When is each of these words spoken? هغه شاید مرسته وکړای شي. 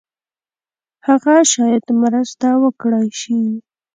هغه 1.07 1.35
شاید 1.51 1.85
مرسته 2.01 2.47
وکړای 2.63 3.09
شي. 3.21 3.39